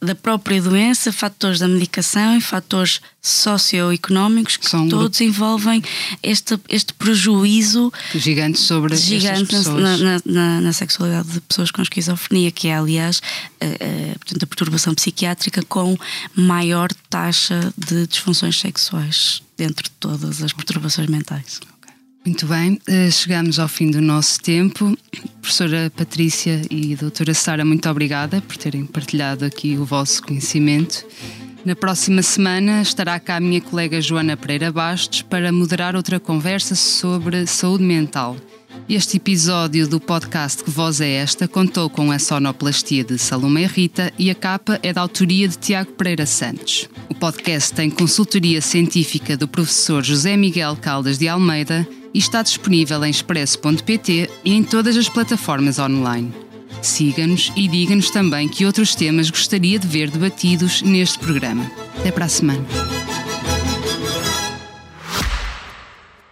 [0.00, 5.82] da própria doença, fatores da medicação e fatores socioeconómicos que São todos envolvem
[6.22, 12.50] este, este prejuízo gigante sobre gigante na, na, na, na, sexualidade de pessoas com esquizofrenia,
[12.50, 13.20] que é aliás
[13.60, 15.96] a, a, portanto, a perturbação psiquiátrica com
[16.34, 21.60] maior taxa de disfunções sexuais dentro de todas as perturbações mentais.
[22.28, 24.94] Muito bem, eh, chegamos ao fim do nosso tempo.
[25.40, 31.06] Professora Patrícia e doutora Sara, muito obrigada por terem partilhado aqui o vosso conhecimento.
[31.64, 36.74] Na próxima semana estará cá a minha colega Joana Pereira Bastos para moderar outra conversa
[36.74, 38.36] sobre saúde mental.
[38.86, 44.12] Este episódio do podcast Que Voz é Esta contou com a sonoplastia de Salomé Rita
[44.18, 46.90] e a capa é da autoria de Tiago Pereira Santos.
[47.08, 51.88] O podcast tem consultoria científica do professor José Miguel Caldas de Almeida
[52.18, 56.34] e está disponível em expresso.pt e em todas as plataformas online.
[56.82, 61.70] Siga-nos e diga-nos também que outros temas gostaria de ver debatidos neste programa.
[61.96, 62.66] Até para a semana.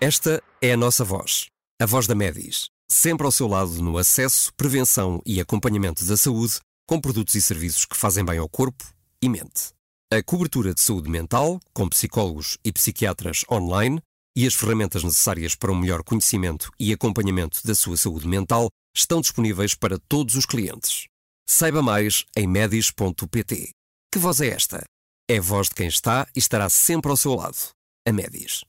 [0.00, 1.46] Esta é a nossa voz,
[1.80, 6.54] a voz da Medis, sempre ao seu lado no acesso, prevenção e acompanhamento da saúde,
[6.84, 8.84] com produtos e serviços que fazem bem ao corpo
[9.22, 9.70] e mente.
[10.12, 14.00] A cobertura de saúde mental, com psicólogos e psiquiatras online,
[14.36, 19.20] e as ferramentas necessárias para um melhor conhecimento e acompanhamento da sua saúde mental estão
[19.20, 21.06] disponíveis para todos os clientes.
[21.48, 23.70] Saiba mais em medis.pt.
[24.12, 24.84] Que voz é esta?
[25.28, 27.56] É a voz de quem está e estará sempre ao seu lado.
[28.06, 28.64] A Medis.